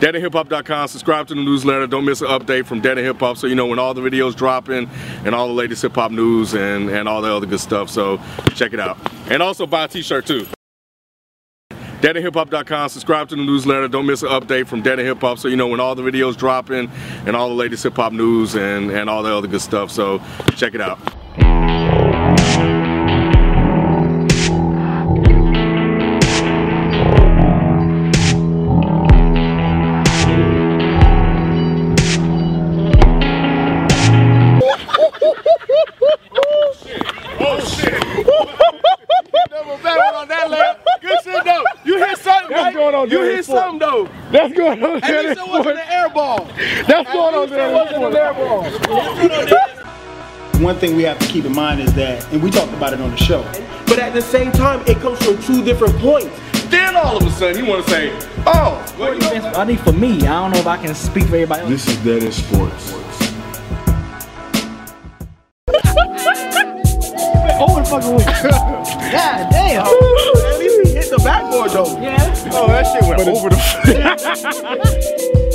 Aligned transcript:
DaddyHipHop.com. 0.00 0.88
Subscribe 0.88 1.26
to 1.28 1.34
the 1.34 1.42
newsletter. 1.42 1.86
Don't 1.86 2.04
miss 2.04 2.20
an 2.20 2.28
update 2.28 2.66
from 2.66 2.80
Daddy 2.80 3.02
Hip 3.02 3.18
Hop 3.20 3.38
so 3.38 3.46
you 3.46 3.54
know 3.54 3.66
when 3.66 3.78
all 3.78 3.94
the 3.94 4.02
videos 4.02 4.36
dropping 4.36 4.90
and 5.24 5.34
all 5.34 5.46
the 5.46 5.54
latest 5.54 5.82
hip 5.82 5.94
hop 5.94 6.10
news 6.10 6.54
and, 6.54 6.90
and 6.90 7.08
all 7.08 7.22
the 7.22 7.32
other 7.32 7.46
good 7.46 7.60
stuff. 7.60 7.88
So 7.88 8.20
check 8.54 8.72
it 8.72 8.80
out. 8.80 8.98
And 9.30 9.42
also 9.42 9.66
buy 9.66 9.84
a 9.84 9.88
t-shirt 9.88 10.26
too. 10.26 10.46
DaddyHipHop.com. 12.02 12.90
Subscribe 12.90 13.28
to 13.30 13.36
the 13.36 13.42
newsletter. 13.42 13.88
Don't 13.88 14.06
miss 14.06 14.22
an 14.22 14.28
update 14.28 14.66
from 14.66 14.82
Daddy 14.82 15.02
Hip 15.02 15.20
Hop 15.22 15.38
so 15.38 15.48
you 15.48 15.56
know 15.56 15.66
when 15.66 15.80
all 15.80 15.94
the 15.94 16.02
videos 16.02 16.36
dropping 16.36 16.90
and 17.24 17.34
all 17.34 17.48
the 17.48 17.54
latest 17.54 17.82
hip 17.82 17.96
hop 17.96 18.12
news 18.12 18.54
and, 18.54 18.90
and 18.90 19.08
all 19.08 19.22
the 19.22 19.34
other 19.34 19.48
good 19.48 19.62
stuff. 19.62 19.90
So 19.90 20.20
check 20.56 20.74
it 20.74 20.80
out. 20.80 20.98
Oh 37.38 37.60
shit! 37.64 38.00
Double 39.50 39.76
back 39.82 40.14
on 40.14 40.28
that 40.28 40.50
leg. 40.50 40.76
Good 41.00 41.18
shit 41.22 41.44
though. 41.44 41.64
You 41.84 41.98
hit 41.98 42.18
something, 42.18 42.50
That's 42.50 42.64
right? 42.64 42.74
going 42.74 42.94
on 42.94 43.10
You 43.10 43.22
hit 43.22 43.44
sport. 43.44 43.60
something 43.60 43.78
though. 43.78 44.08
That's 44.30 44.54
going 44.54 44.82
on 44.82 45.02
At 45.04 45.24
least 45.24 45.40
it 45.40 45.48
wasn't 45.48 45.78
an 45.78 45.88
air 45.88 46.08
ball. 46.08 46.44
That's 46.88 47.12
going 47.12 47.34
on 47.34 47.50
there. 47.50 47.68
It 47.70 47.74
wasn't 47.74 48.04
an 48.04 48.16
air 48.16 48.34
ball. 48.34 48.64
One 50.62 50.76
thing 50.76 50.96
we 50.96 51.02
have 51.02 51.18
to 51.18 51.26
keep 51.26 51.44
in 51.44 51.54
mind 51.54 51.80
is 51.80 51.92
that, 51.94 52.26
and 52.32 52.42
we 52.42 52.50
talked 52.50 52.72
about 52.72 52.94
it 52.94 53.00
on 53.00 53.10
the 53.10 53.16
show, 53.18 53.42
But 53.86 53.98
at 53.98 54.14
the 54.14 54.22
same 54.22 54.50
time, 54.52 54.80
it 54.86 54.98
comes 55.00 55.22
from 55.22 55.40
two 55.42 55.62
different 55.62 55.94
points. 55.98 56.30
Then 56.70 56.96
all 56.96 57.16
of 57.18 57.22
a 57.26 57.30
sudden 57.30 57.62
you 57.62 57.70
want 57.70 57.84
to 57.84 57.90
say, 57.90 58.10
oh, 58.46 58.82
well, 58.98 59.12
you 59.12 59.20
know, 59.20 59.52
I 59.54 59.66
think 59.66 59.80
for 59.80 59.92
me, 59.92 60.16
I 60.22 60.40
don't 60.40 60.52
know 60.52 60.58
if 60.58 60.66
I 60.66 60.78
can 60.78 60.94
speak 60.94 61.24
for 61.24 61.34
everybody 61.36 61.60
else. 61.62 61.70
This 61.70 61.88
is 61.88 61.96
Dead 62.04 62.22
End 62.22 62.32
Sports. 62.34 62.94
Fucking 68.00 68.16
way. 68.16 68.24
God 69.12 69.50
damn. 69.50 69.84
Oh, 69.86 70.52
at 70.52 70.58
least 70.58 70.88
he 70.88 70.94
hit 70.94 71.10
the 71.10 71.18
backboard 71.18 71.70
though. 71.70 71.98
Yeah. 72.00 72.16
oh, 72.52 72.66
that 72.68 72.84
shit 72.86 73.02
went 73.02 73.20
over 73.20 73.50
the. 73.50 75.36